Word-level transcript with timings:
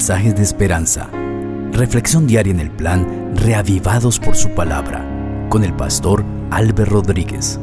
mensajes 0.00 0.34
de 0.34 0.42
esperanza. 0.42 1.10
Reflexión 1.72 2.26
diaria 2.26 2.54
en 2.54 2.60
el 2.60 2.70
plan 2.70 3.34
Reavivados 3.36 4.18
por 4.18 4.34
su 4.34 4.48
palabra 4.54 5.04
con 5.50 5.62
el 5.62 5.74
pastor 5.74 6.24
Álvaro 6.50 6.86
Rodríguez. 6.86 7.60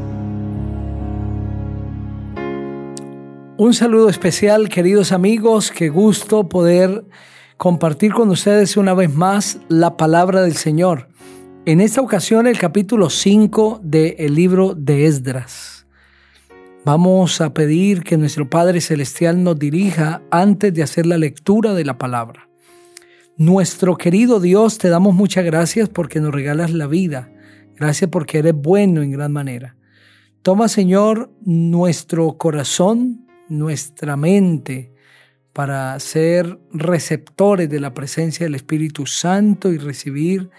Un 3.58 3.74
saludo 3.74 4.08
especial, 4.08 4.70
queridos 4.70 5.12
amigos, 5.12 5.72
qué 5.72 5.90
gusto 5.90 6.48
poder 6.48 7.06
compartir 7.58 8.14
con 8.14 8.30
ustedes 8.30 8.78
una 8.78 8.94
vez 8.94 9.12
más 9.12 9.58
la 9.68 9.98
palabra 9.98 10.44
del 10.44 10.58
Señor. 10.58 11.10
En 11.66 11.82
esta 11.82 12.02
ocasión 12.02 12.46
el 12.46 12.60
capítulo 12.60 13.10
5 13.10 13.80
del 13.82 14.36
libro 14.36 14.76
de 14.76 15.08
Esdras. 15.08 15.87
Vamos 16.88 17.42
a 17.42 17.54
pedir 17.54 18.02
que 18.02 18.16
nuestro 18.16 18.50
Padre 18.50 18.80
Celestial 18.80 19.44
nos 19.44 19.60
dirija 19.60 20.22
antes 20.32 20.74
de 20.74 20.84
hacer 20.84 21.06
la 21.06 21.18
lectura 21.18 21.74
de 21.74 21.84
la 21.84 21.98
palabra. 21.98 22.48
Nuestro 23.36 23.98
querido 23.98 24.40
Dios, 24.40 24.78
te 24.78 24.88
damos 24.88 25.14
muchas 25.14 25.44
gracias 25.44 25.90
porque 25.90 26.22
nos 26.22 26.34
regalas 26.34 26.72
la 26.72 26.88
vida. 26.88 27.30
Gracias 27.76 28.10
porque 28.10 28.38
eres 28.38 28.54
bueno 28.54 29.02
en 29.02 29.12
gran 29.12 29.34
manera. 29.34 29.76
Toma, 30.44 30.70
Señor, 30.70 31.30
nuestro 31.42 32.38
corazón, 32.38 33.28
nuestra 33.50 34.16
mente, 34.16 34.94
para 35.52 36.00
ser 36.00 36.58
receptores 36.72 37.70
de 37.70 37.82
la 37.82 37.94
presencia 37.94 38.46
del 38.46 38.56
Espíritu 38.56 39.06
Santo 39.06 39.74
y 39.74 39.78
recibir 39.78 40.52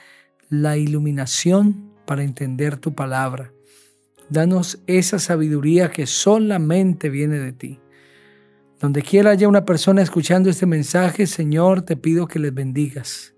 la 0.51 0.77
iluminación 0.77 1.91
para 2.05 2.23
entender 2.23 2.77
tu 2.77 2.95
palabra. 2.95 3.51
Danos 4.31 4.83
esa 4.87 5.19
sabiduría 5.19 5.91
que 5.91 6.07
solamente 6.07 7.09
viene 7.09 7.39
de 7.39 7.53
ti. 7.53 7.81
Donde 8.79 9.03
quiera 9.03 9.31
haya 9.31 9.49
una 9.49 9.65
persona 9.65 10.03
escuchando 10.03 10.51
este 10.51 10.67
mensaje, 10.67 11.27
Señor, 11.27 11.83
te 11.83 11.97
pido 11.97 12.29
que 12.29 12.39
les 12.39 12.53
bendigas. 12.53 13.35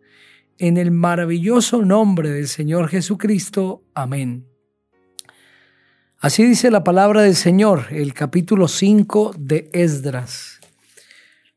En 0.58 0.77
el 0.77 0.91
maravilloso 0.91 1.82
nombre 1.82 2.30
del 2.30 2.48
Señor 2.48 2.88
Jesucristo. 2.88 3.84
Amén. 3.94 4.47
Así 6.19 6.44
dice 6.44 6.70
la 6.70 6.84
palabra 6.84 7.22
del 7.22 7.36
Señor, 7.36 7.86
el 7.91 8.12
capítulo 8.12 8.69
5 8.69 9.34
de 9.38 9.70
Esdras. 9.72 10.60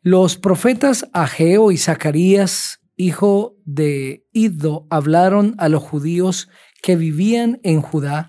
Los 0.02 0.38
profetas 0.38 1.10
Ageo 1.12 1.72
y 1.72 1.78
Zacarías, 1.78 2.80
hijo 2.96 3.58
de 3.66 4.26
Iddo, 4.32 4.86
hablaron 4.90 5.56
a 5.58 5.68
los 5.70 5.84
judíos 5.84 6.50
que 6.82 6.96
vivían 6.96 7.60
en 7.64 7.82
Judá 7.82 8.28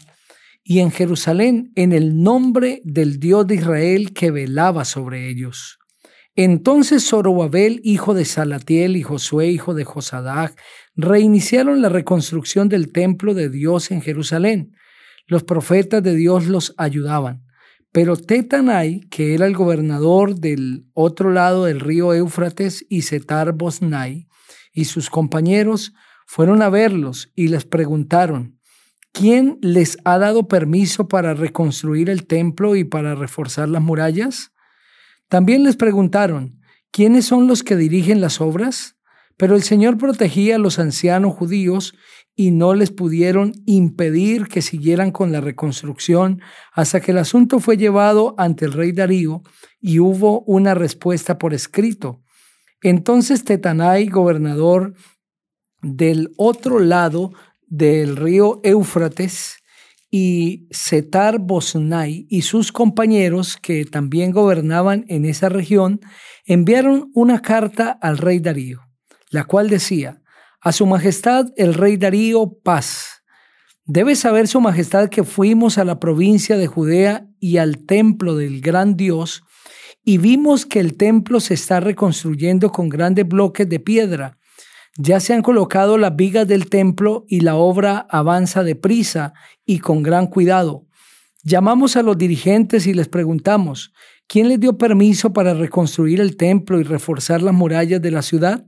y 0.65 0.81
en 0.81 0.91
Jerusalén 0.91 1.71
en 1.77 1.93
el 1.93 2.23
nombre 2.23 2.81
del 2.85 3.21
Dios 3.21 3.47
de 3.47 3.57
Israel 3.57 4.15
que 4.15 4.31
velaba 4.31 4.87
sobre 4.87 5.29
ellos. 5.29 5.79
Entonces 6.35 7.07
Zorobabel, 7.09 7.81
hijo 7.85 8.15
de 8.15 8.25
Salatiel, 8.25 8.97
y 8.97 9.03
Josué, 9.03 9.51
hijo 9.51 9.75
de 9.75 9.85
Josadac, 9.85 10.61
reiniciaron 10.97 11.81
la 11.83 11.91
reconstrucción 11.91 12.69
del 12.69 12.91
templo 12.91 13.35
de 13.35 13.51
Dios 13.51 13.91
en 13.91 14.03
Jerusalén. 14.03 14.73
Los 15.27 15.45
profetas 15.45 16.03
de 16.03 16.15
Dios 16.17 16.47
los 16.47 16.75
ayudaban. 16.77 17.45
Pero 17.93 18.17
Tetanai, 18.17 19.03
que 19.11 19.35
era 19.35 19.47
el 19.47 19.55
gobernador 19.55 20.35
del 20.35 20.87
otro 20.95 21.31
lado 21.31 21.67
del 21.67 21.79
río 21.79 22.13
Éufrates, 22.13 22.85
y 22.89 23.03
Setar 23.03 23.53
Bosnai, 23.53 24.27
y 24.73 24.87
sus 24.87 25.11
compañeros, 25.11 25.93
fueron 26.27 26.63
a 26.63 26.71
verlos 26.71 27.31
y 27.37 27.49
les 27.49 27.65
preguntaron, 27.65 28.59
¿Quién 29.15 29.59
les 29.63 29.97
ha 30.05 30.19
dado 30.19 30.49
permiso 30.49 31.07
para 31.07 31.35
reconstruir 31.35 32.11
el 32.11 32.27
templo 32.27 32.75
y 32.75 32.83
para 32.83 33.15
reforzar 33.15 33.69
las 33.69 33.81
murallas? 33.81 34.51
También 35.29 35.63
les 35.63 35.77
preguntaron, 35.77 36.61
¿quiénes 36.91 37.25
son 37.25 37.47
los 37.47 37.63
que 37.63 37.77
dirigen 37.77 38.21
las 38.21 38.41
obras? 38.41 38.97
Pero 39.37 39.55
el 39.55 39.63
Señor 39.63 39.99
protegía 39.99 40.57
a 40.57 40.59
los 40.59 40.81
ancianos 40.81 41.33
judíos 41.33 41.95
y 42.35 42.51
no 42.51 42.75
les 42.75 42.91
pudieron 42.91 43.53
impedir 43.67 44.49
que 44.49 44.63
siguieran 44.63 45.13
con 45.13 45.31
la 45.31 45.41
reconstrucción 45.41 46.41
hasta 46.73 47.01
que 47.01 47.13
el 47.13 47.19
asunto 47.19 47.61
fue 47.61 47.77
llevado 47.77 48.35
ante 48.37 48.65
el 48.65 48.73
rey 48.73 48.91
Darío 48.91 49.43
y 49.81 50.01
hubo 50.01 50.41
una 50.41 50.75
respuesta 50.75 51.39
por 51.39 51.55
escrito. 51.55 52.21
Entonces 52.83 53.45
Tetanai, 53.45 54.09
gobernador 54.09 54.95
del 55.83 56.33
otro 56.37 56.81
lado 56.81 57.33
del 57.69 58.17
río 58.17 58.61
Éufrates 58.63 59.57
y 60.11 60.69
Setar 60.71 61.41
Bosnai 61.41 62.27
y 62.31 62.43
sus 62.43 62.71
compañeros 62.71 63.57
que 63.61 63.85
también 63.85 64.31
gobernaban 64.31 65.05
en 65.09 65.25
esa 65.25 65.49
región 65.49 66.01
enviaron 66.47 67.11
una 67.15 67.43
carta 67.43 67.91
al 67.91 68.19
rey 68.19 68.39
Darío, 68.39 68.81
la 69.31 69.45
cual 69.45 69.69
decía, 69.69 70.23
a 70.61 70.73
su 70.73 70.87
majestad 70.87 71.47
el 71.57 71.75
rey 71.75 71.97
Darío, 71.97 72.59
paz. 72.63 73.23
Debe 73.87 74.15
saber 74.15 74.49
su 74.49 74.61
majestad 74.61 75.09
que 75.09 75.25
fuimos 75.25 75.79
a 75.79 75.85
la 75.85 75.99
provincia 75.99 76.57
de 76.57 76.69
Judea 76.69 77.27
y 77.41 77.57
al 77.57 77.85
templo 77.85 78.37
del 78.37 78.61
gran 78.61 78.97
Dios 78.97 79.43
y 80.05 80.19
vimos 80.19 80.65
que 80.65 80.81
el 80.81 80.97
templo 80.97 81.41
se 81.41 81.55
está 81.55 81.81
reconstruyendo 81.81 82.71
con 82.71 82.89
grandes 82.89 83.27
bloques 83.27 83.69
de 83.69 83.81
piedra 83.81 84.39
ya 84.97 85.21
se 85.21 85.35
han 85.35 85.43
colocado 85.43 85.99
las 85.99 86.15
vigas 86.15 86.47
del 86.47 86.69
templo 86.69 87.25
y 87.29 87.41
la 87.41 87.57
obra 87.57 88.07
avanza 88.09 88.63
deprisa 88.63 89.35
y 89.65 89.79
con 89.81 90.03
gran 90.03 90.27
cuidado. 90.29 90.87
Llamamos 91.43 91.97
a 91.97 92.03
los 92.03 92.17
dirigentes 92.17 92.87
y 92.87 92.95
les 92.95 93.09
preguntamos, 93.09 93.93
¿quién 94.27 94.49
les 94.49 94.61
dio 94.61 94.79
permiso 94.79 95.33
para 95.33 95.55
reconstruir 95.55 96.21
el 96.21 96.37
templo 96.37 96.81
y 96.81 96.85
reforzar 96.85 97.43
las 97.43 97.55
murallas 97.55 98.01
de 98.01 98.11
la 98.11 98.23
ciudad? 98.23 98.65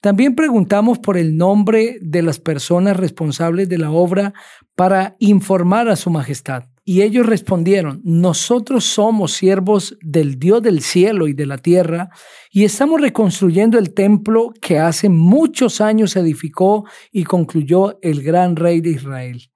También 0.00 0.34
preguntamos 0.34 0.98
por 0.98 1.16
el 1.16 1.36
nombre 1.36 1.98
de 2.02 2.22
las 2.22 2.38
personas 2.38 2.96
responsables 2.96 3.68
de 3.70 3.78
la 3.78 3.90
obra 3.90 4.34
para 4.74 5.16
informar 5.18 5.88
a 5.88 5.96
su 5.96 6.10
majestad. 6.10 6.64
Y 6.86 7.00
ellos 7.00 7.24
respondieron, 7.24 8.02
nosotros 8.04 8.84
somos 8.84 9.32
siervos 9.32 9.96
del 10.02 10.38
Dios 10.38 10.62
del 10.62 10.82
cielo 10.82 11.28
y 11.28 11.32
de 11.32 11.46
la 11.46 11.56
tierra, 11.56 12.10
y 12.50 12.64
estamos 12.64 13.00
reconstruyendo 13.00 13.78
el 13.78 13.94
templo 13.94 14.52
que 14.60 14.78
hace 14.78 15.08
muchos 15.08 15.80
años 15.80 16.14
edificó 16.14 16.84
y 17.10 17.24
concluyó 17.24 17.98
el 18.02 18.22
gran 18.22 18.54
rey 18.54 18.82
de 18.82 18.90
Israel. 18.90 19.50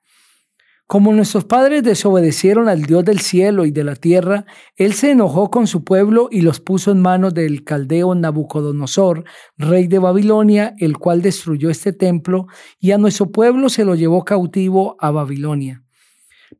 Como 0.86 1.12
nuestros 1.12 1.44
padres 1.44 1.82
desobedecieron 1.82 2.66
al 2.66 2.84
Dios 2.84 3.04
del 3.04 3.20
cielo 3.20 3.66
y 3.66 3.70
de 3.70 3.84
la 3.84 3.94
tierra, 3.94 4.46
Él 4.74 4.94
se 4.94 5.10
enojó 5.10 5.50
con 5.50 5.66
su 5.66 5.84
pueblo 5.84 6.28
y 6.30 6.40
los 6.40 6.60
puso 6.60 6.92
en 6.92 7.02
manos 7.02 7.34
del 7.34 7.62
caldeo 7.62 8.14
Nabucodonosor, 8.14 9.24
rey 9.58 9.86
de 9.86 9.98
Babilonia, 9.98 10.74
el 10.78 10.96
cual 10.96 11.20
destruyó 11.20 11.68
este 11.68 11.92
templo, 11.92 12.46
y 12.80 12.92
a 12.92 12.96
nuestro 12.96 13.30
pueblo 13.30 13.68
se 13.68 13.84
lo 13.84 13.96
llevó 13.96 14.24
cautivo 14.24 14.96
a 14.98 15.10
Babilonia. 15.10 15.84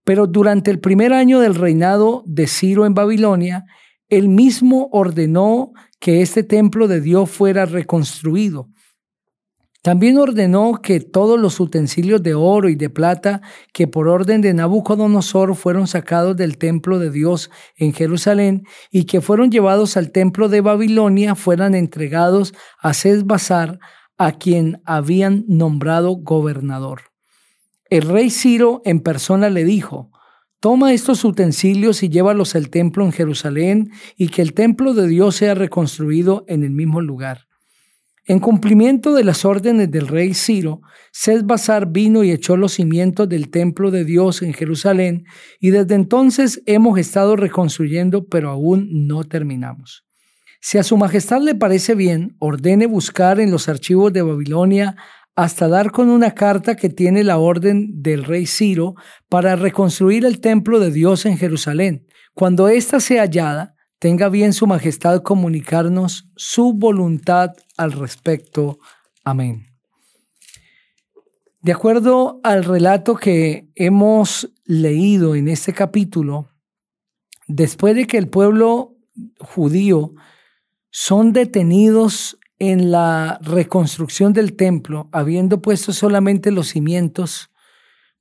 Pero 0.05 0.27
durante 0.27 0.71
el 0.71 0.81
primer 0.81 1.13
año 1.13 1.41
del 1.41 1.55
reinado 1.55 2.23
de 2.27 2.47
Ciro 2.47 2.87
en 2.87 2.95
Babilonia, 2.95 3.65
él 4.09 4.29
mismo 4.29 4.89
ordenó 4.93 5.73
que 6.01 6.23
este 6.23 6.43
templo 6.43 6.89
de 6.89 7.01
Dios 7.01 7.31
fuera 7.31 7.67
reconstruido. 7.67 8.69
También 9.83 10.19
ordenó 10.19 10.81
que 10.83 11.01
todos 11.01 11.39
los 11.41 11.61
utensilios 11.61 12.23
de 12.23 12.35
oro 12.35 12.69
y 12.69 12.75
de 12.75 12.91
plata 12.91 13.43
que 13.73 13.87
por 13.87 14.09
orden 14.09 14.41
de 14.41 14.53
Nabucodonosor 14.53 15.55
fueron 15.55 15.87
sacados 15.87 16.37
del 16.37 16.59
templo 16.59 16.99
de 16.99 17.11
Dios 17.11 17.51
en 17.77 17.93
Jerusalén 17.93 18.65
y 18.91 19.05
que 19.05 19.21
fueron 19.21 19.51
llevados 19.51 19.97
al 19.97 20.11
templo 20.11 20.49
de 20.49 20.63
Babilonia 20.63 21.35
fueran 21.37 21.75
entregados 21.75 22.55
a 22.81 22.93
Sesbazar, 22.93 23.79
a 24.19 24.33
quien 24.33 24.83
habían 24.85 25.45
nombrado 25.47 26.17
gobernador. 26.17 27.08
El 27.91 28.03
rey 28.03 28.31
Ciro 28.31 28.83
en 28.85 29.01
persona 29.01 29.49
le 29.49 29.65
dijo, 29.65 30.11
Toma 30.61 30.93
estos 30.93 31.25
utensilios 31.25 32.03
y 32.03 32.09
llévalos 32.09 32.57
al 32.57 32.69
templo 32.69 33.05
en 33.05 33.13
Jerusalén 33.13 33.93
y 34.17 34.29
que 34.29 34.43
el 34.43 34.55
templo 34.55 34.93
de 34.93 35.07
Dios 35.07 35.37
sea 35.37 35.55
reconstruido 35.55 36.45
en 36.49 36.65
el 36.65 36.73
mismo 36.73 37.01
lugar. 37.01 37.47
En 38.27 38.41
cumplimiento 38.41 39.15
de 39.15 39.25
las 39.25 39.45
órdenes 39.45 39.91
del 39.91 40.09
rey 40.09 40.35
Ciro, 40.35 40.83
Sesbazar 41.13 41.91
vino 41.91 42.25
y 42.25 42.33
echó 42.33 42.57
los 42.57 42.73
cimientos 42.73 43.29
del 43.29 43.51
templo 43.51 43.91
de 43.91 44.05
Dios 44.05 44.43
en 44.43 44.53
Jerusalén 44.53 45.25
y 45.61 45.71
desde 45.71 45.95
entonces 45.95 46.61
hemos 46.67 46.99
estado 46.99 47.37
reconstruyendo, 47.37 48.27
pero 48.27 48.51
aún 48.51 49.07
no 49.07 49.25
terminamos. 49.25 50.05
Si 50.61 50.77
a 50.77 50.83
su 50.83 50.97
majestad 50.97 51.41
le 51.41 51.55
parece 51.55 51.95
bien, 51.95 52.37
ordene 52.41 52.87
buscar 52.87 53.39
en 53.39 53.53
los 53.53 53.69
archivos 53.69 54.13
de 54.13 54.23
Babilonia 54.23 54.97
hasta 55.39 55.69
dar 55.69 55.93
con 55.93 56.11
una 56.11 56.35
carta 56.35 56.75
que 56.75 56.89
tiene 56.89 57.23
la 57.23 57.39
orden 57.39 58.03
del 58.03 58.25
rey 58.25 58.45
Ciro 58.45 58.97
para 59.29 59.55
reconstruir 59.55 60.25
el 60.25 60.41
templo 60.41 60.81
de 60.81 60.91
Dios 60.91 61.27
en 61.27 61.39
Jerusalén. 61.39 62.09
Cuando 62.35 62.67
ésta 62.67 62.99
sea 62.99 63.23
hallada, 63.23 63.77
tenga 64.01 64.31
bien 64.31 64.53
su 64.53 64.67
majestad 64.67 65.23
comunicarnos 65.23 66.29
su 66.35 66.73
voluntad 66.73 67.53
al 67.77 67.93
respecto. 67.93 68.81
Amén. 69.23 69.69
De 71.61 71.71
acuerdo 71.71 72.41
al 72.43 72.65
relato 72.65 73.15
que 73.15 73.69
hemos 73.77 74.53
leído 74.65 75.37
en 75.37 75.47
este 75.47 75.73
capítulo, 75.73 76.49
después 77.47 77.95
de 77.95 78.09
que 78.09 78.19
el 78.19 78.27
pueblo 78.27 78.97
judío 79.39 80.15
son 80.91 81.33
detenidos 81.33 82.41
en 82.59 82.91
la 82.91 83.39
reconstrucción 83.43 84.33
del 84.33 84.55
templo, 84.55 85.09
habiendo 85.13 85.63
puesto 85.63 85.93
solamente 85.93 86.51
los 86.51 86.69
cimientos, 86.69 87.51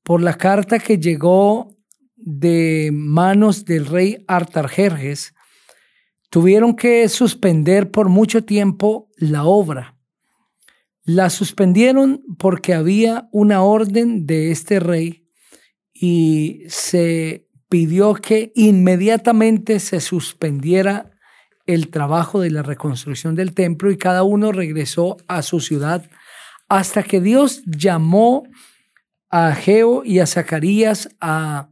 por 0.03 0.21
la 0.21 0.35
carta 0.35 0.79
que 0.79 0.99
llegó 0.99 1.75
de 2.15 2.91
manos 2.93 3.65
del 3.65 3.85
rey 3.85 4.23
Artajerjes, 4.27 5.33
tuvieron 6.29 6.75
que 6.75 7.07
suspender 7.09 7.91
por 7.91 8.09
mucho 8.09 8.43
tiempo 8.43 9.09
la 9.17 9.43
obra. 9.43 9.97
La 11.03 11.29
suspendieron 11.29 12.23
porque 12.37 12.73
había 12.73 13.29
una 13.31 13.61
orden 13.63 14.25
de 14.25 14.51
este 14.51 14.79
rey 14.79 15.27
y 15.93 16.63
se 16.67 17.47
pidió 17.69 18.13
que 18.13 18.51
inmediatamente 18.55 19.79
se 19.79 19.99
suspendiera 19.99 21.16
el 21.67 21.89
trabajo 21.89 22.39
de 22.39 22.49
la 22.49 22.63
reconstrucción 22.63 23.35
del 23.35 23.53
templo 23.53 23.91
y 23.91 23.97
cada 23.97 24.23
uno 24.23 24.51
regresó 24.51 25.17
a 25.27 25.41
su 25.41 25.59
ciudad 25.59 26.09
hasta 26.69 27.03
que 27.03 27.21
Dios 27.21 27.61
llamó 27.65 28.43
a 29.29 29.49
Ageo 29.49 30.03
y 30.03 30.19
a 30.19 30.25
Zacarías 30.25 31.09
a 31.19 31.69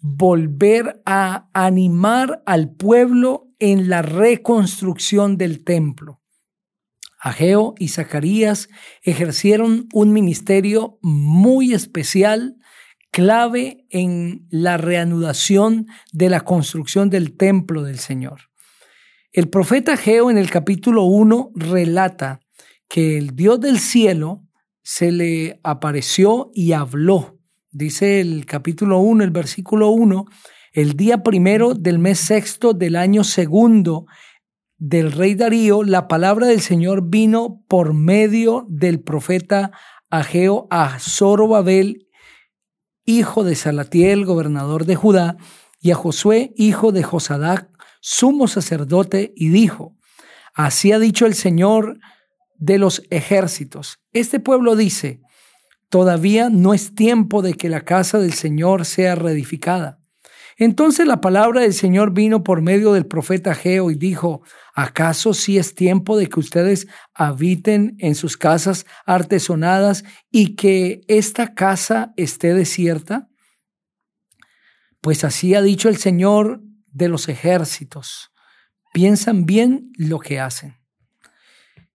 volver 0.00 1.02
a 1.04 1.48
animar 1.52 2.42
al 2.46 2.70
pueblo 2.70 3.48
en 3.58 3.88
la 3.88 4.02
reconstrucción 4.02 5.36
del 5.36 5.64
templo. 5.64 6.20
Ageo 7.18 7.74
y 7.78 7.88
Zacarías 7.88 8.68
ejercieron 9.02 9.88
un 9.92 10.12
ministerio 10.12 10.98
muy 11.02 11.74
especial, 11.74 12.56
clave 13.10 13.86
en 13.90 14.46
la 14.50 14.78
reanudación 14.78 15.86
de 16.12 16.30
la 16.30 16.40
construcción 16.42 17.10
del 17.10 17.36
templo 17.36 17.82
del 17.82 17.98
Señor. 17.98 18.49
El 19.32 19.48
profeta 19.48 19.92
Ageo 19.92 20.28
en 20.28 20.38
el 20.38 20.50
capítulo 20.50 21.04
1 21.04 21.52
relata 21.54 22.40
que 22.88 23.16
el 23.16 23.36
Dios 23.36 23.60
del 23.60 23.78
cielo 23.78 24.42
se 24.82 25.12
le 25.12 25.60
apareció 25.62 26.50
y 26.52 26.72
habló. 26.72 27.38
Dice 27.70 28.20
el 28.20 28.44
capítulo 28.44 28.98
1, 28.98 29.22
el 29.22 29.30
versículo 29.30 29.90
1, 29.90 30.24
el 30.72 30.94
día 30.94 31.22
primero 31.22 31.74
del 31.74 32.00
mes 32.00 32.18
sexto 32.18 32.72
del 32.72 32.96
año 32.96 33.22
segundo 33.22 34.06
del 34.78 35.12
rey 35.12 35.36
Darío, 35.36 35.84
la 35.84 36.08
palabra 36.08 36.48
del 36.48 36.60
Señor 36.60 37.08
vino 37.08 37.62
por 37.68 37.94
medio 37.94 38.66
del 38.68 38.98
profeta 38.98 39.70
Ageo 40.10 40.66
a 40.70 40.98
Zorobabel, 40.98 42.08
hijo 43.04 43.44
de 43.44 43.54
Salatiel, 43.54 44.24
gobernador 44.24 44.86
de 44.86 44.96
Judá, 44.96 45.36
y 45.80 45.92
a 45.92 45.94
Josué, 45.94 46.52
hijo 46.56 46.90
de 46.90 47.04
Josadac, 47.04 47.70
sumo 48.00 48.48
sacerdote, 48.48 49.32
y 49.36 49.50
dijo, 49.50 49.96
así 50.54 50.92
ha 50.92 50.98
dicho 50.98 51.26
el 51.26 51.34
Señor 51.34 51.98
de 52.56 52.78
los 52.78 53.02
ejércitos. 53.10 53.98
Este 54.12 54.40
pueblo 54.40 54.76
dice, 54.76 55.20
todavía 55.88 56.50
no 56.50 56.74
es 56.74 56.94
tiempo 56.94 57.42
de 57.42 57.54
que 57.54 57.68
la 57.68 57.82
casa 57.82 58.18
del 58.18 58.34
Señor 58.34 58.84
sea 58.84 59.14
reedificada. 59.14 60.00
Entonces 60.60 61.06
la 61.06 61.22
palabra 61.22 61.62
del 61.62 61.72
Señor 61.72 62.12
vino 62.12 62.44
por 62.44 62.60
medio 62.60 62.92
del 62.92 63.06
profeta 63.06 63.54
Geo 63.54 63.90
y 63.90 63.94
dijo, 63.94 64.42
¿acaso 64.74 65.32
sí 65.32 65.56
es 65.56 65.74
tiempo 65.74 66.18
de 66.18 66.28
que 66.28 66.38
ustedes 66.38 66.86
habiten 67.14 67.96
en 67.98 68.14
sus 68.14 68.36
casas 68.36 68.84
artesonadas 69.06 70.04
y 70.30 70.56
que 70.56 71.00
esta 71.08 71.54
casa 71.54 72.12
esté 72.18 72.52
desierta? 72.52 73.30
Pues 75.00 75.24
así 75.24 75.54
ha 75.54 75.62
dicho 75.62 75.88
el 75.88 75.96
Señor 75.96 76.60
de 76.92 77.08
los 77.08 77.28
ejércitos. 77.28 78.32
Piensan 78.92 79.46
bien 79.46 79.92
lo 79.96 80.18
que 80.18 80.40
hacen. 80.40 80.78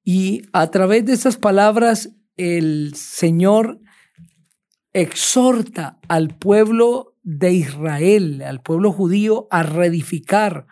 Y 0.04 0.44
a 0.54 0.70
través 0.72 1.06
de 1.06 1.14
estas 1.14 1.38
palabras, 1.38 2.12
el 2.38 2.94
Señor 2.96 3.80
exhorta 4.94 6.00
al 6.08 6.38
pueblo 6.38 7.16
de 7.24 7.54
Israel, 7.54 8.42
al 8.44 8.62
pueblo 8.62 8.92
judío, 8.92 9.48
a 9.50 9.64
reedificar. 9.64 10.68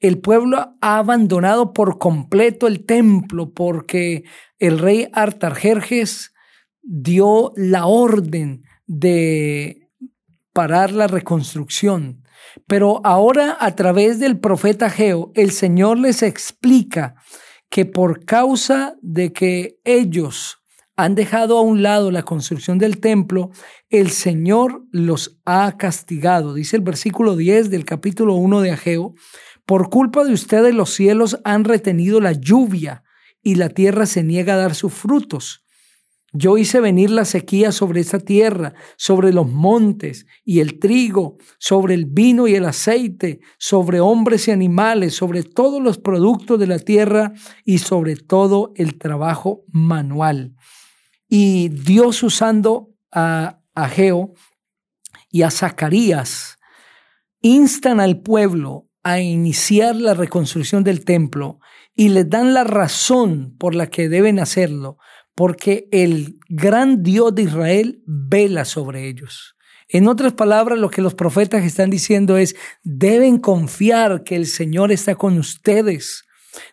El 0.00 0.18
pueblo 0.18 0.76
ha 0.80 0.98
abandonado 0.98 1.72
por 1.72 1.98
completo 1.98 2.66
el 2.66 2.84
templo 2.84 3.52
porque 3.52 4.24
el 4.58 4.78
rey 4.78 5.08
Artajerjes 5.12 6.34
dio 6.82 7.52
la 7.56 7.86
orden 7.86 8.64
de 8.86 9.88
parar 10.52 10.92
la 10.92 11.06
reconstrucción. 11.06 12.24
Pero 12.66 13.00
ahora 13.04 13.56
a 13.60 13.74
través 13.74 14.18
del 14.18 14.38
profeta 14.38 14.90
Geo, 14.90 15.32
el 15.34 15.50
Señor 15.50 15.98
les 15.98 16.22
explica 16.22 17.14
que 17.70 17.84
por 17.84 18.24
causa 18.24 18.96
de 19.02 19.32
que 19.32 19.78
ellos 19.84 20.58
han 20.96 21.14
dejado 21.14 21.58
a 21.58 21.62
un 21.62 21.82
lado 21.82 22.10
la 22.10 22.24
construcción 22.24 22.78
del 22.78 22.98
templo, 22.98 23.50
el 23.88 24.10
Señor 24.10 24.82
los 24.90 25.38
ha 25.44 25.76
castigado. 25.76 26.54
Dice 26.54 26.76
el 26.76 26.82
versículo 26.82 27.36
10 27.36 27.70
del 27.70 27.84
capítulo 27.84 28.34
1 28.34 28.62
de 28.62 28.72
Ageo, 28.72 29.14
por 29.64 29.90
culpa 29.90 30.24
de 30.24 30.32
ustedes 30.32 30.74
los 30.74 30.90
cielos 30.90 31.38
han 31.44 31.64
retenido 31.64 32.20
la 32.20 32.32
lluvia 32.32 33.04
y 33.42 33.54
la 33.54 33.68
tierra 33.68 34.06
se 34.06 34.24
niega 34.24 34.54
a 34.54 34.56
dar 34.58 34.74
sus 34.74 34.92
frutos. 34.92 35.64
Yo 36.32 36.58
hice 36.58 36.80
venir 36.80 37.10
la 37.10 37.24
sequía 37.24 37.72
sobre 37.72 38.00
esta 38.00 38.18
tierra, 38.18 38.74
sobre 38.96 39.32
los 39.32 39.50
montes 39.50 40.26
y 40.44 40.60
el 40.60 40.78
trigo, 40.78 41.38
sobre 41.58 41.94
el 41.94 42.04
vino 42.04 42.46
y 42.46 42.54
el 42.54 42.66
aceite, 42.66 43.40
sobre 43.58 44.00
hombres 44.00 44.46
y 44.48 44.50
animales, 44.50 45.14
sobre 45.14 45.42
todos 45.42 45.82
los 45.82 45.96
productos 45.98 46.60
de 46.60 46.66
la 46.66 46.78
tierra 46.78 47.32
y 47.64 47.78
sobre 47.78 48.16
todo 48.16 48.72
el 48.76 48.98
trabajo 48.98 49.64
manual. 49.68 50.54
Y 51.28 51.70
Dios 51.70 52.22
usando 52.22 52.90
a 53.10 53.60
Ageo 53.74 54.34
y 55.30 55.42
a 55.42 55.50
Zacarías, 55.50 56.58
instan 57.40 58.00
al 58.00 58.20
pueblo 58.20 58.88
a 59.02 59.20
iniciar 59.20 59.96
la 59.96 60.12
reconstrucción 60.12 60.84
del 60.84 61.04
templo 61.04 61.60
y 61.94 62.10
les 62.10 62.28
dan 62.28 62.52
la 62.52 62.64
razón 62.64 63.56
por 63.58 63.74
la 63.74 63.86
que 63.86 64.08
deben 64.08 64.38
hacerlo 64.38 64.98
porque 65.38 65.86
el 65.92 66.40
gran 66.48 67.04
Dios 67.04 67.32
de 67.32 67.42
Israel 67.42 68.02
vela 68.06 68.64
sobre 68.64 69.06
ellos. 69.06 69.54
En 69.88 70.08
otras 70.08 70.32
palabras, 70.32 70.80
lo 70.80 70.90
que 70.90 71.00
los 71.00 71.14
profetas 71.14 71.62
están 71.62 71.90
diciendo 71.90 72.36
es, 72.36 72.56
deben 72.82 73.38
confiar 73.38 74.24
que 74.24 74.34
el 74.34 74.46
Señor 74.46 74.90
está 74.90 75.14
con 75.14 75.38
ustedes. 75.38 76.24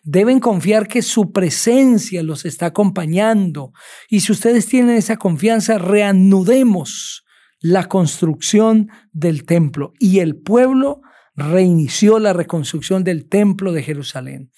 Deben 0.02 0.40
confiar 0.40 0.88
que 0.88 1.02
su 1.02 1.30
presencia 1.30 2.24
los 2.24 2.44
está 2.44 2.66
acompañando. 2.66 3.70
Y 4.08 4.18
si 4.18 4.32
ustedes 4.32 4.66
tienen 4.66 4.96
esa 4.96 5.16
confianza, 5.16 5.78
reanudemos 5.78 7.24
la 7.60 7.84
construcción 7.84 8.88
del 9.12 9.44
templo. 9.44 9.92
Y 10.00 10.18
el 10.18 10.38
pueblo 10.38 11.02
reinició 11.36 12.18
la 12.18 12.32
reconstrucción 12.32 13.04
del 13.04 13.28
templo 13.28 13.70
de 13.70 13.84
Jerusalén. 13.84 14.50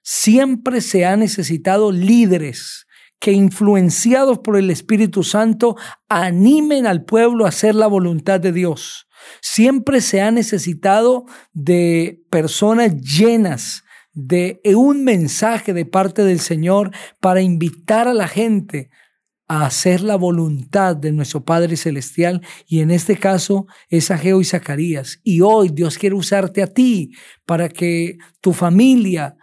Siempre 0.00 0.80
se 0.80 1.06
ha 1.06 1.16
necesitado 1.16 1.90
líderes 1.90 2.86
que 3.22 3.30
influenciados 3.30 4.40
por 4.40 4.56
el 4.56 4.68
Espíritu 4.68 5.22
Santo 5.22 5.76
animen 6.08 6.88
al 6.88 7.04
pueblo 7.04 7.44
a 7.44 7.50
hacer 7.50 7.76
la 7.76 7.86
voluntad 7.86 8.40
de 8.40 8.50
Dios. 8.50 9.06
Siempre 9.40 10.00
se 10.00 10.20
ha 10.20 10.32
necesitado 10.32 11.26
de 11.52 12.20
personas 12.30 13.00
llenas 13.00 13.84
de 14.12 14.60
un 14.74 15.04
mensaje 15.04 15.72
de 15.72 15.86
parte 15.86 16.24
del 16.24 16.40
Señor 16.40 16.90
para 17.20 17.42
invitar 17.42 18.08
a 18.08 18.12
la 18.12 18.26
gente 18.26 18.90
a 19.46 19.66
hacer 19.66 20.00
la 20.00 20.16
voluntad 20.16 20.96
de 20.96 21.12
nuestro 21.12 21.44
Padre 21.44 21.76
Celestial 21.76 22.42
y 22.66 22.80
en 22.80 22.90
este 22.90 23.16
caso 23.16 23.68
es 23.88 24.10
Ageo 24.10 24.40
y 24.40 24.44
Zacarías. 24.44 25.20
Y 25.22 25.42
hoy 25.42 25.68
Dios 25.68 25.96
quiere 25.96 26.16
usarte 26.16 26.60
a 26.60 26.66
ti 26.66 27.12
para 27.46 27.68
que 27.68 28.18
tu 28.40 28.52
familia 28.52 29.36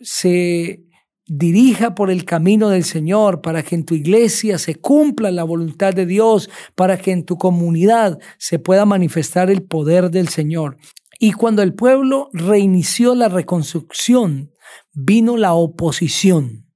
se 0.00 0.84
dirija 1.34 1.94
por 1.94 2.10
el 2.10 2.26
camino 2.26 2.68
del 2.68 2.84
Señor, 2.84 3.40
para 3.40 3.62
que 3.62 3.74
en 3.74 3.86
tu 3.86 3.94
iglesia 3.94 4.58
se 4.58 4.74
cumpla 4.74 5.30
la 5.30 5.44
voluntad 5.44 5.94
de 5.94 6.04
Dios, 6.04 6.50
para 6.74 6.98
que 6.98 7.10
en 7.10 7.24
tu 7.24 7.38
comunidad 7.38 8.18
se 8.36 8.58
pueda 8.58 8.84
manifestar 8.84 9.50
el 9.50 9.62
poder 9.62 10.10
del 10.10 10.28
Señor. 10.28 10.76
Y 11.18 11.32
cuando 11.32 11.62
el 11.62 11.72
pueblo 11.72 12.28
reinició 12.34 13.14
la 13.14 13.28
reconstrucción, 13.28 14.52
vino 14.92 15.38
la 15.38 15.54
oposición. 15.54 16.66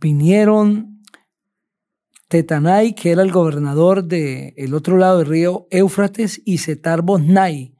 Vinieron 0.00 1.00
Tetanai, 2.26 2.96
que 2.96 3.12
era 3.12 3.22
el 3.22 3.30
gobernador 3.30 4.02
del 4.02 4.74
otro 4.74 4.96
lado 4.96 5.18
del 5.18 5.28
río 5.28 5.68
Éufrates, 5.70 6.42
y 6.44 6.58
Setar 6.58 7.02
Bosnai, 7.02 7.71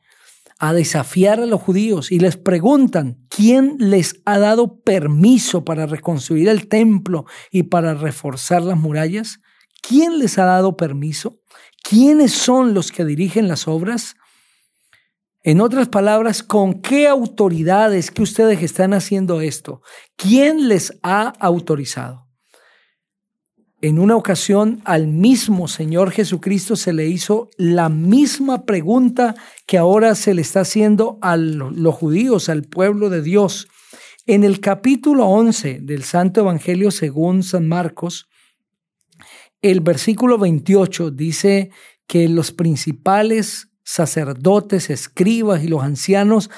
a 0.63 0.73
desafiar 0.73 1.41
a 1.41 1.47
los 1.47 1.61
judíos 1.61 2.13
y 2.13 2.21
les 2.21 2.37
preguntan, 2.37 3.27
¿quién 3.29 3.79
les 3.81 4.23
ha 4.25 4.39
dado 4.39 4.81
permiso 4.81 5.65
para 5.65 5.87
reconstruir 5.87 6.49
el 6.49 6.69
templo 6.69 7.25
y 7.51 7.65
para 7.65 7.95
reforzar 7.95 8.63
las 8.63 8.79
murallas? 8.79 9.41
¿Quién 9.83 10.21
les 10.21 10.39
ha 10.39 10.45
dado 10.45 10.77
permiso? 10.77 11.41
¿Quiénes 11.83 12.31
son 12.31 12.75
los 12.75 12.93
que 12.93 13.05
dirigen 13.05 13.49
las 13.49 13.67
obras? 13.67 14.15
En 15.43 15.61
otras 15.61 15.89
palabras, 15.89 16.45
¿con 16.45 16.81
qué 16.81 17.09
autoridades 17.09 18.13
que 18.13 18.23
ustedes 18.23 18.63
están 18.63 18.95
haciendo 18.95 19.41
esto? 19.41 19.83
¿Quién 20.15 20.69
les 20.69 20.97
ha 21.03 21.33
autorizado? 21.41 22.22
En 23.85 23.99
una 23.99 24.15
ocasión 24.15 24.81
al 24.85 25.09
mismo 25.09 25.67
Señor 25.67 26.13
Jesucristo 26.13 26.77
se 26.77 26.93
le 26.93 27.09
hizo 27.09 27.51
la 27.57 27.89
misma 27.89 28.65
pregunta 28.65 29.35
que 29.67 29.77
ahora 29.77 30.15
se 30.15 30.35
le 30.35 30.43
está 30.43 30.61
haciendo 30.61 31.19
a 31.21 31.37
los 31.37 31.93
judíos, 31.93 32.49
al 32.49 32.63
pueblo 32.63 33.11
de 33.11 33.23
Dios. 33.23 33.67
En 34.25 34.45
el 34.45 34.61
capítulo 34.61 35.27
11 35.27 35.81
del 35.83 36.05
Santo 36.05 36.43
Evangelio 36.43 36.93
según 36.93 37.43
San 37.43 37.67
Marcos, 37.67 38.29
el 39.63 39.81
versículo 39.81 40.39
28 40.39 41.11
dice 41.11 41.71
que 42.07 42.29
los 42.29 42.53
principales 42.53 43.73
sacerdotes, 43.83 44.91
escribas 44.91 45.65
y 45.65 45.67
los 45.67 45.83
ancianos 45.83 46.51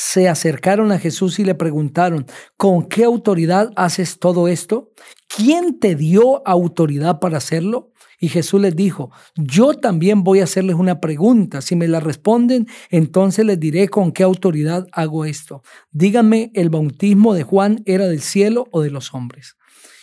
se 0.00 0.28
acercaron 0.28 0.92
a 0.92 1.00
Jesús 1.00 1.40
y 1.40 1.44
le 1.44 1.56
preguntaron, 1.56 2.24
¿con 2.56 2.86
qué 2.86 3.02
autoridad 3.02 3.72
haces 3.74 4.20
todo 4.20 4.46
esto? 4.46 4.92
¿Quién 5.26 5.80
te 5.80 5.96
dio 5.96 6.46
autoridad 6.46 7.18
para 7.18 7.38
hacerlo? 7.38 7.90
Y 8.20 8.28
Jesús 8.28 8.60
les 8.60 8.76
dijo, 8.76 9.10
yo 9.34 9.74
también 9.74 10.22
voy 10.22 10.38
a 10.38 10.44
hacerles 10.44 10.76
una 10.76 11.00
pregunta. 11.00 11.62
Si 11.62 11.74
me 11.74 11.88
la 11.88 11.98
responden, 11.98 12.68
entonces 12.90 13.44
les 13.44 13.58
diré 13.58 13.88
con 13.88 14.12
qué 14.12 14.22
autoridad 14.22 14.86
hago 14.92 15.24
esto. 15.24 15.62
Díganme, 15.90 16.52
¿el 16.54 16.70
bautismo 16.70 17.34
de 17.34 17.42
Juan 17.42 17.82
era 17.84 18.06
del 18.06 18.20
cielo 18.20 18.68
o 18.70 18.82
de 18.82 18.90
los 18.90 19.12
hombres? 19.14 19.56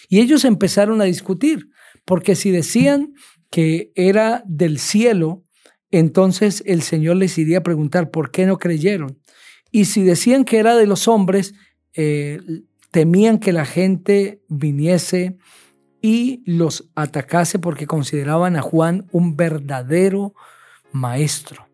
Y 0.09 0.19
ellos 0.19 0.43
empezaron 0.43 0.99
a 0.99 1.05
discutir, 1.05 1.69
porque 2.03 2.35
si 2.35 2.51
decían 2.51 3.13
que 3.49 3.93
era 3.95 4.43
del 4.45 4.77
cielo, 4.77 5.43
entonces 5.89 6.63
el 6.65 6.81
Señor 6.81 7.15
les 7.15 7.37
iría 7.37 7.59
a 7.59 7.63
preguntar, 7.63 8.11
¿por 8.11 8.31
qué 8.31 8.45
no 8.45 8.57
creyeron? 8.57 9.21
Y 9.75 9.83
si 9.83 10.03
decían 10.03 10.45
que 10.45 10.57
era 10.57 10.77
de 10.77 10.87
los 10.87 11.09
hombres, 11.09 11.53
eh, 11.95 12.39
temían 12.91 13.39
que 13.39 13.51
la 13.51 13.65
gente 13.65 14.41
viniese 14.47 15.35
y 16.01 16.43
los 16.45 16.89
atacase 16.95 17.59
porque 17.59 17.85
consideraban 17.85 18.55
a 18.55 18.61
Juan 18.61 19.05
un 19.11 19.35
verdadero 19.35 20.33
maestro. 20.93 21.67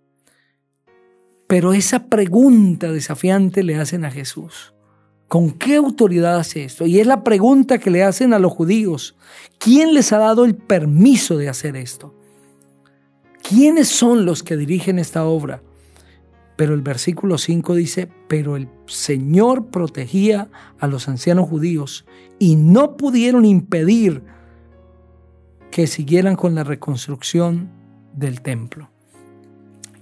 Pero 1.46 1.74
esa 1.74 2.08
pregunta 2.08 2.92
desafiante 2.92 3.62
le 3.62 3.76
hacen 3.76 4.04
a 4.04 4.10
Jesús. 4.10 4.74
¿Con 5.28 5.52
qué 5.52 5.76
autoridad 5.76 6.40
hace 6.40 6.64
esto? 6.64 6.88
Y 6.88 7.00
es 7.00 7.06
la 7.06 7.24
pregunta 7.24 7.78
que 7.78 7.92
le 7.92 8.02
hacen 8.02 8.34
a 8.34 8.40
los 8.40 8.52
judíos. 8.52 9.16
¿Quién 9.60 9.94
les 9.94 10.12
ha 10.12 10.18
dado 10.18 10.44
el 10.44 10.56
permiso 10.56 11.38
de 11.38 11.50
hacer 11.50 11.76
esto? 11.76 12.16
¿Quiénes 13.48 13.90
son 13.90 14.26
los 14.26 14.42
que 14.42 14.58
dirigen 14.58 14.98
esta 14.98 15.24
obra? 15.24 15.62
Pero 16.62 16.76
el 16.76 16.84
versículo 16.84 17.40
5 17.40 17.74
dice, 17.74 18.08
pero 18.28 18.56
el 18.56 18.70
Señor 18.86 19.72
protegía 19.72 20.52
a 20.78 20.86
los 20.86 21.10
ancianos 21.10 21.50
judíos 21.50 22.06
y 22.38 22.56
no 22.56 22.98
pudieron 22.98 23.46
impedir 23.46 24.22
que 25.72 25.88
siguieran 25.88 26.36
con 26.36 26.54
la 26.54 26.64
reconstrucción 26.64 27.72
del 28.14 28.42
templo. 28.42 28.92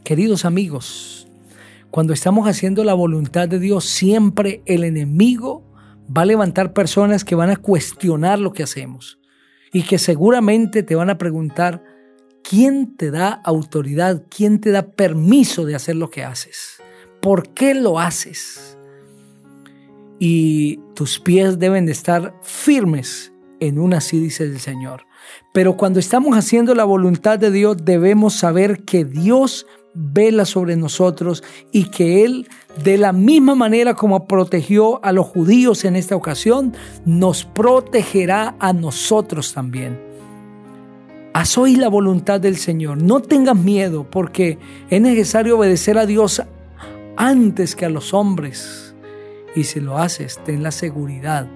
Queridos 0.03 0.43
amigos, 0.43 1.29
cuando 1.91 2.11
estamos 2.11 2.45
haciendo 2.45 2.83
la 2.83 2.93
voluntad 2.93 3.47
de 3.47 3.59
Dios, 3.59 3.85
siempre 3.85 4.61
el 4.65 4.83
enemigo 4.83 5.63
va 6.11 6.23
a 6.23 6.25
levantar 6.25 6.73
personas 6.73 7.23
que 7.23 7.35
van 7.35 7.51
a 7.51 7.55
cuestionar 7.55 8.37
lo 8.37 8.51
que 8.51 8.63
hacemos 8.63 9.17
y 9.71 9.83
que 9.83 9.97
seguramente 9.97 10.83
te 10.83 10.95
van 10.95 11.09
a 11.09 11.17
preguntar, 11.17 11.85
¿Quién 12.49 12.95
te 12.97 13.11
da 13.11 13.29
autoridad? 13.45 14.23
¿Quién 14.27 14.59
te 14.59 14.71
da 14.71 14.81
permiso 14.81 15.65
de 15.65 15.75
hacer 15.75 15.95
lo 15.95 16.09
que 16.09 16.23
haces? 16.23 16.81
¿Por 17.21 17.49
qué 17.49 17.75
lo 17.75 17.99
haces? 17.99 18.75
Y 20.17 20.79
tus 20.95 21.19
pies 21.19 21.59
deben 21.59 21.85
de 21.85 21.91
estar 21.91 22.33
firmes 22.41 23.31
en 23.59 23.77
una, 23.77 23.97
así 23.97 24.19
dice 24.19 24.45
el 24.45 24.59
Señor. 24.59 25.05
Pero 25.53 25.77
cuando 25.77 25.99
estamos 25.99 26.35
haciendo 26.35 26.73
la 26.73 26.85
voluntad 26.85 27.37
de 27.37 27.51
Dios, 27.51 27.77
debemos 27.85 28.33
saber 28.33 28.83
que 28.83 29.05
Dios 29.05 29.67
vela 29.93 30.43
sobre 30.45 30.75
nosotros 30.75 31.43
y 31.71 31.91
que 31.91 32.25
Él, 32.25 32.47
de 32.83 32.97
la 32.97 33.13
misma 33.13 33.53
manera 33.53 33.93
como 33.93 34.25
protegió 34.25 35.05
a 35.05 35.11
los 35.11 35.27
judíos 35.27 35.85
en 35.85 35.95
esta 35.95 36.15
ocasión, 36.15 36.73
nos 37.05 37.45
protegerá 37.45 38.55
a 38.59 38.73
nosotros 38.73 39.53
también. 39.53 40.08
Haz 41.31 41.57
hoy 41.59 41.75
la 41.75 41.89
voluntad 41.89 42.41
del 42.41 42.57
Señor. 42.57 43.01
No 43.01 43.21
tengas 43.21 43.55
miedo 43.55 44.05
porque 44.09 44.57
es 44.89 44.99
necesario 44.99 45.57
obedecer 45.57 45.97
a 45.99 46.07
Dios 46.07 46.41
antes 47.17 47.75
que 47.75 47.85
a 47.85 47.89
los 47.89 48.13
hombres. 48.15 48.95
Y 49.55 49.65
si 49.65 49.79
lo 49.79 49.99
haces, 49.99 50.39
ten 50.43 50.63
la 50.63 50.71
seguridad 50.71 51.47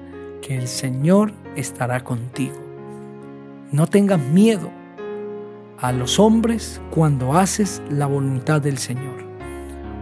que 0.42 0.58
el 0.58 0.68
Señor 0.68 1.34
estará 1.56 2.03
contigo. 2.03 2.56
No 3.72 3.88
tengas 3.88 4.20
miedo 4.20 4.70
a 5.80 5.92
los 5.92 6.20
hombres 6.20 6.80
cuando 6.92 7.34
haces 7.34 7.82
la 7.89 8.06
voluntad 8.06 8.62
del 8.62 8.77
Señor. 8.77 9.24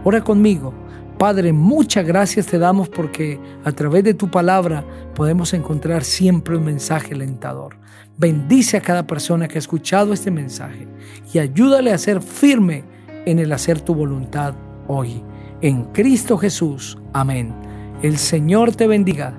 Ora 0.04 0.22
conmigo. 0.22 0.74
Padre, 1.22 1.52
muchas 1.52 2.04
gracias 2.04 2.46
te 2.46 2.58
damos 2.58 2.88
porque 2.88 3.38
a 3.62 3.70
través 3.70 4.02
de 4.02 4.12
tu 4.12 4.28
palabra 4.28 4.84
podemos 5.14 5.54
encontrar 5.54 6.02
siempre 6.02 6.56
un 6.56 6.64
mensaje 6.64 7.14
alentador. 7.14 7.76
Bendice 8.18 8.76
a 8.76 8.80
cada 8.80 9.06
persona 9.06 9.46
que 9.46 9.54
ha 9.54 9.60
escuchado 9.60 10.12
este 10.12 10.32
mensaje 10.32 10.88
y 11.32 11.38
ayúdale 11.38 11.92
a 11.92 11.98
ser 11.98 12.22
firme 12.22 12.82
en 13.24 13.38
el 13.38 13.52
hacer 13.52 13.80
tu 13.80 13.94
voluntad 13.94 14.56
hoy. 14.88 15.22
En 15.60 15.84
Cristo 15.92 16.36
Jesús. 16.38 16.98
Amén. 17.12 17.54
El 18.02 18.18
Señor 18.18 18.74
te 18.74 18.88
bendiga 18.88 19.38